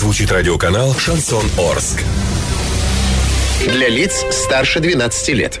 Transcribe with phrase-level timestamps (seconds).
[0.00, 2.02] Звучит радиоканал «Шансон Орск».
[3.68, 5.60] Для лиц старше 12 лет.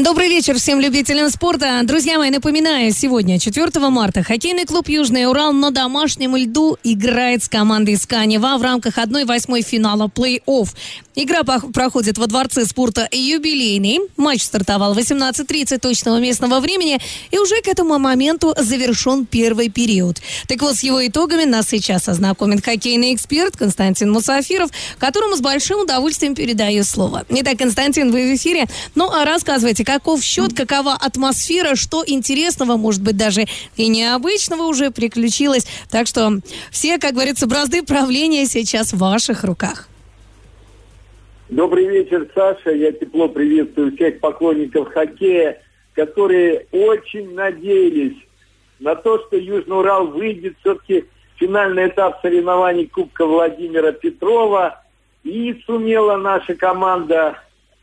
[0.00, 1.80] Добрый вечер всем любителям спорта.
[1.82, 7.48] Друзья мои, напоминаю, сегодня, 4 марта, хоккейный клуб «Южный Урал» на домашнем льду играет с
[7.48, 10.68] командой из Канева в рамках 1-8 финала плей-офф.
[11.16, 13.98] Игра проходит во Дворце спорта «Юбилейный».
[14.16, 17.00] Матч стартовал в 18.30 точного местного времени,
[17.32, 20.22] и уже к этому моменту завершен первый период.
[20.46, 25.80] Так вот, с его итогами нас сейчас ознакомит хоккейный эксперт Константин Мусафиров, которому с большим
[25.80, 27.24] удовольствием передаю слово.
[27.28, 28.66] Итак, Константин, вы в эфире.
[28.94, 33.46] Ну, а рассказывайте, каков счет, какова атмосфера, что интересного, может быть, даже
[33.78, 35.66] и необычного уже приключилось.
[35.90, 39.88] Так что все, как говорится, бразды правления сейчас в ваших руках.
[41.48, 42.72] Добрый вечер, Саша.
[42.72, 45.62] Я тепло приветствую всех поклонников хоккея,
[45.94, 48.18] которые очень надеялись
[48.80, 54.84] на то, что Южный Урал выйдет все-таки финальный этап соревнований Кубка Владимира Петрова.
[55.24, 57.38] И сумела наша команда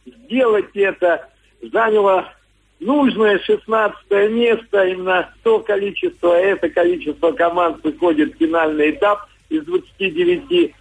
[0.06, 1.30] сделать это
[1.72, 2.34] заняла
[2.80, 10.74] нужное 16 место, именно то количество, это количество команд выходит в финальный этап из 29.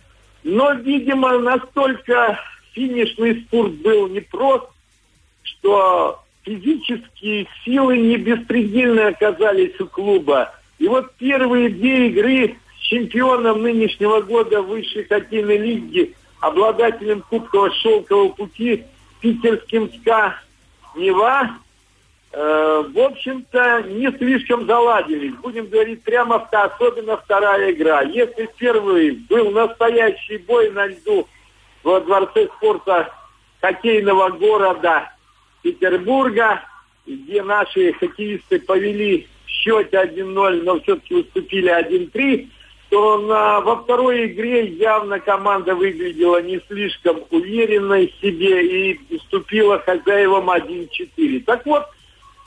[0.45, 2.39] Но, видимо, настолько
[2.73, 4.67] финишный спорт был непрост,
[5.43, 10.55] что физические силы не беспредельно оказались у клуба.
[10.79, 18.29] И вот первые две игры с чемпионом нынешнего года высшей хоккейной лиги, обладателем Кубкового шелкового
[18.31, 18.85] пути,
[19.21, 20.35] питерским СКА
[20.97, 21.50] Нева,
[22.33, 25.34] э, в общем-то, не слишком заладились.
[25.34, 28.03] Будем говорить прямо, особенно вторая игра.
[28.03, 31.27] Если первый был настоящий бой на льду
[31.82, 33.12] во Дворце спорта
[33.60, 35.12] хоккейного города
[35.62, 36.62] Петербурга,
[37.06, 42.49] где наши хоккеисты повели в счете 1-0, но все-таки уступили 1-3,
[42.91, 49.00] то на, во второй игре явно команда выглядела не слишком уверенной в себе и
[49.34, 51.45] уступила хозяевам 1-4.
[51.45, 51.84] Так вот,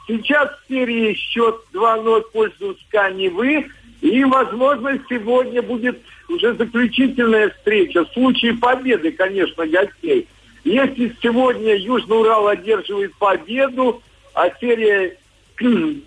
[0.07, 3.67] сейчас в серии счет 2-0 в пользу Сканевы,
[4.01, 5.99] и, возможно, сегодня будет
[6.29, 8.05] уже заключительная встреча.
[8.05, 10.27] В случае победы, конечно, гостей.
[10.63, 14.01] Если сегодня Южный Урал одерживает победу,
[14.33, 15.17] а серия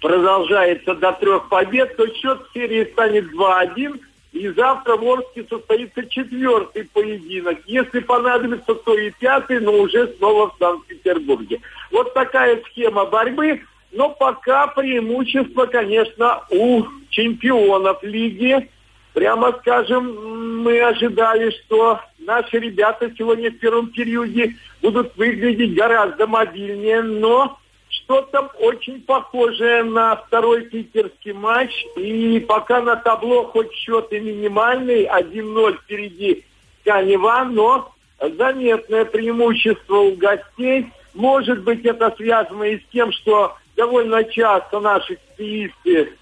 [0.00, 4.00] продолжается до трех побед, то счет серии станет 2-1.
[4.36, 7.58] И завтра в Орске состоится четвертый поединок.
[7.66, 11.60] Если понадобится, то и пятый, но уже снова в Санкт-Петербурге.
[11.90, 13.62] Вот такая схема борьбы.
[13.92, 18.68] Но пока преимущество, конечно, у чемпионов лиги.
[19.14, 27.00] Прямо скажем, мы ожидали, что наши ребята сегодня в первом периоде будут выглядеть гораздо мобильнее,
[27.00, 27.58] но
[28.06, 31.72] что-то очень похожее на второй питерский матч.
[31.96, 36.44] И пока на табло хоть счет и минимальный, 1-0 впереди
[36.84, 40.92] Канева, но заметное преимущество у гостей.
[41.14, 46.12] Может быть, это связано и с тем, что довольно часто наши хоккеисты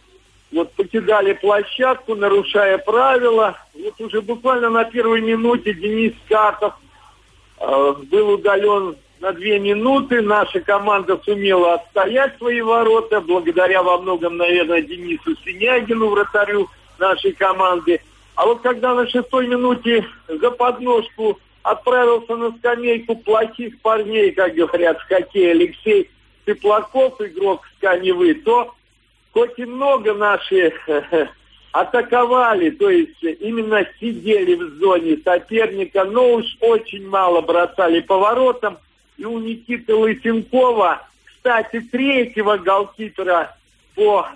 [0.52, 3.58] вот покидали площадку, нарушая правила.
[3.74, 6.74] Вот уже буквально на первой минуте Денис Катов
[7.58, 10.20] э, был удален на две минуты.
[10.20, 16.68] Наша команда сумела отстоять свои ворота, благодаря во многом, наверное, Денису Синягину, вратарю
[16.98, 18.00] нашей команды.
[18.34, 25.00] А вот когда на шестой минуте за подножку отправился на скамейку плохих парней, как говорят
[25.00, 26.10] в хоккее, Алексей
[26.44, 28.74] Теплаков, игрок Сканевы, то
[29.32, 30.74] хоть и много наши
[31.72, 38.76] атаковали, то есть именно сидели в зоне соперника, но уж очень мало бросали поворотом
[39.16, 43.54] и у Никиты Лысенкова, кстати, третьего голкипера
[43.94, 44.26] по,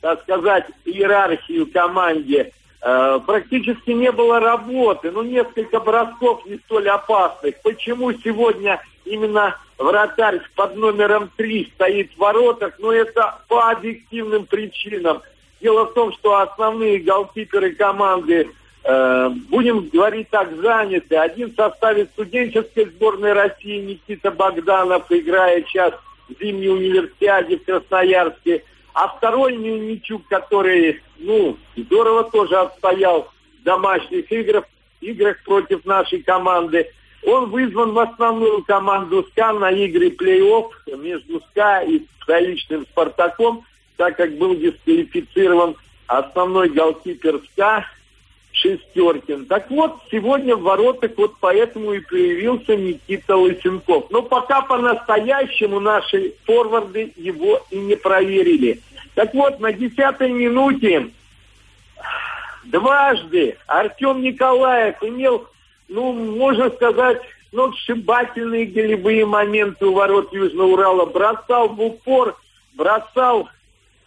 [0.00, 5.10] так сказать, иерархию команде, э, практически не было работы.
[5.10, 7.60] Ну, несколько бросков не столь опасных.
[7.62, 12.74] Почему сегодня именно вратарь под номером три стоит в воротах?
[12.78, 15.22] Ну, это по объективным причинам.
[15.60, 18.50] Дело в том, что основные голкиперы команды
[18.84, 21.16] будем говорить так, заняты.
[21.16, 25.94] Один в составе студенческой сборной России Никита Богданов, играя сейчас
[26.28, 28.62] в зимней универсиаде в Красноярске.
[28.92, 33.28] А второй Мельничук, который, ну, здорово тоже отстоял
[33.60, 34.64] в домашних играх,
[35.00, 36.90] играх против нашей команды.
[37.24, 43.64] Он вызван в основную команду СКА на игры плей-офф между СКА и столичным «Спартаком»,
[43.96, 45.74] так как был дисквалифицирован
[46.06, 47.86] основной голкипер СКА
[48.64, 49.44] Шестеркин.
[49.44, 54.10] Так вот, сегодня в воротах вот поэтому и появился Никита Лысенков.
[54.10, 58.80] Но пока по-настоящему наши форварды его и не проверили.
[59.14, 61.10] Так вот, на десятой минуте
[62.64, 65.46] дважды Артем Николаев имел,
[65.88, 67.20] ну, можно сказать,
[67.52, 71.04] ну, сшибательные голевые моменты у ворот Южного Урала.
[71.04, 72.34] Бросал в упор,
[72.72, 73.50] бросал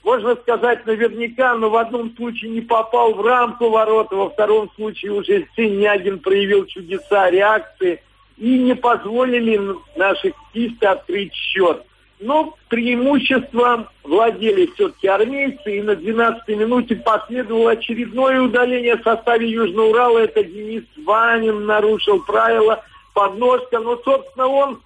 [0.07, 5.11] можно сказать наверняка, но в одном случае не попал в рамку ворота, во втором случае
[5.11, 8.01] уже Синягин проявил чудеса реакции
[8.37, 9.59] и не позволили
[9.97, 11.83] наших кисты открыть счет.
[12.21, 19.89] Но преимуществом владели все-таки армейцы, и на 12-й минуте последовало очередное удаление в составе Южного
[19.89, 20.19] Урала.
[20.19, 22.81] Это Денис Ванин нарушил правила
[23.13, 24.79] подножка, но, собственно, он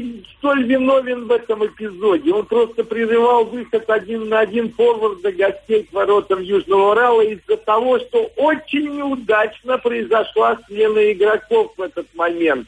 [0.00, 2.32] не столь виновен в этом эпизоде.
[2.32, 7.98] Он просто прерывал выход один на один форварда гостей к воротам Южного Урала из-за того,
[7.98, 12.66] что очень неудачно произошла смена игроков в этот момент.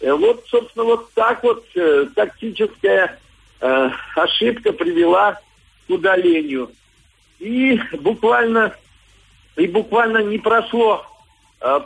[0.00, 3.18] Э, вот, собственно, вот так вот э, тактическая
[3.60, 5.34] э, ошибка привела
[5.86, 6.70] к удалению.
[7.38, 8.74] И буквально,
[9.56, 11.06] и буквально не прошло
[11.60, 11.80] э,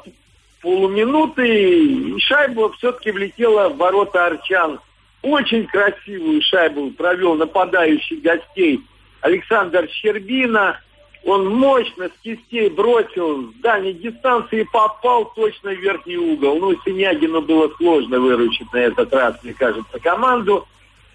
[0.62, 4.80] полуминуты, и шайба все-таки влетела в ворота Арчан.
[5.22, 8.80] Очень красивую шайбу провел нападающий гостей
[9.20, 10.80] Александр Щербина.
[11.24, 16.58] Он мощно с кистей бросил с дальней дистанции и попал точно в верхний угол.
[16.58, 20.66] Ну, Синягину было сложно выручить на этот раз, мне кажется, команду.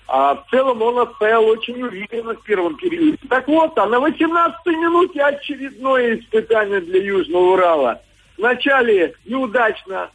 [0.08, 3.18] А в целом он отстоял очень уверенно в первом периоде.
[3.28, 8.02] Так вот, а на 18-й минуте очередное испытание для Южного Урала–
[8.38, 10.12] Вначале неудачно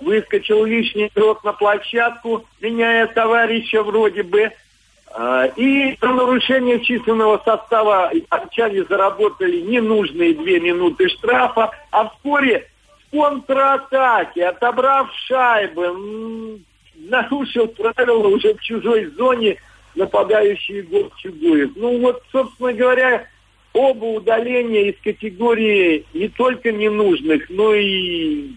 [0.00, 4.50] выскочил лишний игрок на площадку, меняя товарища вроде бы.
[5.16, 12.68] А, и за нарушение численного состава арчане заработали ненужные две минуты штрафа, а вскоре
[13.06, 16.60] в контратаке, отобрав шайбы,
[16.96, 19.56] нарушил правила уже в чужой зоне
[19.94, 21.70] нападающий Егор Чугуев.
[21.76, 23.26] Ну вот, собственно говоря,
[23.74, 28.52] оба удаления из категории не только ненужных, но и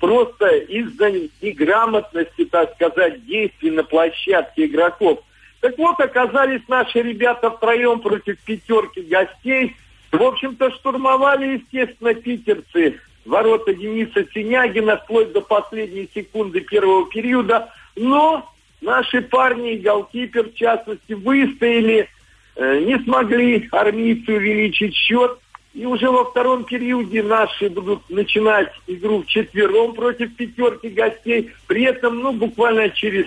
[0.00, 5.20] просто из-за неграмотности, так сказать, действий на площадке игроков.
[5.60, 9.76] Так вот, оказались наши ребята втроем против пятерки гостей.
[10.10, 17.68] В общем-то, штурмовали, естественно, питерцы ворота Дениса Синягина вплоть до последней секунды первого периода.
[17.94, 22.08] Но наши парни и голкипер, в частности, выстояли–
[22.56, 25.38] не смогли армейцы увеличить счет.
[25.74, 31.50] И уже во втором периоде наши будут начинать игру четвером против пятерки гостей.
[31.66, 33.24] При этом, ну, буквально через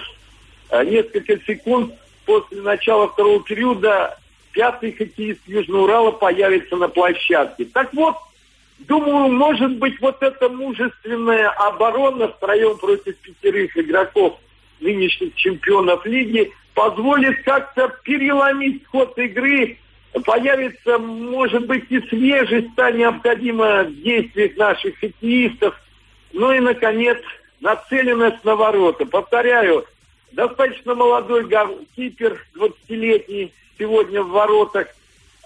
[0.69, 1.95] э, несколько секунд
[2.25, 4.19] после начала второго периода
[4.51, 7.65] пятый хоккеист Южного Урала появится на площадке.
[7.65, 8.15] Так вот,
[8.79, 14.39] думаю, может быть, вот эта мужественная оборона втроем против пятерых игроков
[14.79, 19.79] нынешних чемпионов лиги– позволит как-то переломить ход игры,
[20.25, 25.75] появится, может быть, и свежесть, та необходима в действиях наших хоккеистов.
[26.33, 27.17] Ну и, наконец,
[27.61, 29.05] нацеленность на ворота.
[29.05, 29.85] Повторяю,
[30.33, 31.49] достаточно молодой
[31.95, 34.87] кипер, 20-летний, сегодня в воротах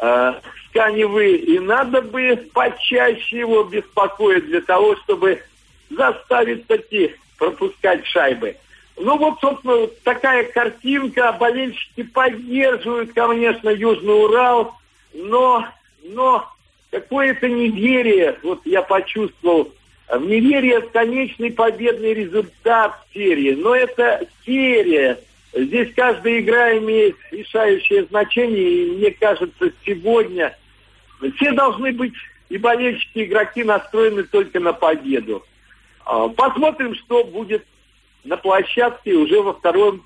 [0.02, 0.34] э,
[0.68, 1.36] Сканевы.
[1.36, 5.42] И надо бы почаще его беспокоить для того, чтобы
[5.90, 8.56] заставить таки пропускать шайбы.
[9.00, 11.32] Ну вот, собственно, такая картинка.
[11.40, 14.76] Болельщики поддерживают, конечно, Южный Урал,
[15.14, 15.66] но,
[16.04, 16.46] но
[16.92, 19.72] какое-то неверие, вот я почувствовал,
[20.10, 23.54] в неверие в конечный победный результат серии.
[23.54, 25.18] Но это серия.
[25.54, 30.58] Здесь каждая игра имеет решающее значение, и мне кажется, сегодня
[31.38, 32.14] все должны быть,
[32.50, 35.46] и болельщики, и игроки настроены только на победу.
[36.06, 37.64] А, посмотрим, что будет
[38.24, 40.04] на площадке уже во втором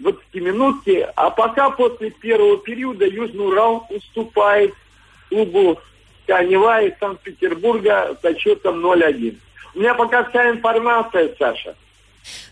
[0.00, 1.12] 20-минутке.
[1.16, 4.74] А пока после первого периода Южный Урал уступает
[5.28, 5.80] клубу
[6.26, 9.36] Канева из Санкт-Петербурга со счетом 0-1.
[9.74, 11.74] У меня пока вся информация, Саша.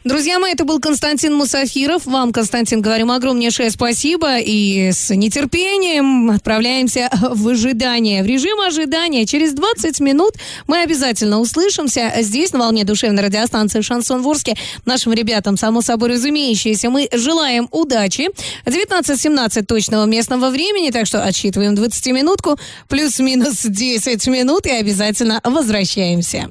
[0.03, 2.07] Друзья мои, это был Константин Мусафиров.
[2.07, 4.39] Вам, Константин, говорим огромнейшее спасибо.
[4.39, 9.27] И с нетерпением отправляемся в ожидание, в режим ожидания.
[9.27, 10.37] Через 20 минут
[10.67, 14.57] мы обязательно услышимся здесь, на волне душевной радиостанции «Шансон Ворске».
[14.87, 18.31] Нашим ребятам, само собой разумеющееся, мы желаем удачи.
[18.65, 22.59] 19.17 точного местного времени, так что отсчитываем 20-минутку,
[22.89, 26.50] плюс-минус 10 минут и обязательно возвращаемся.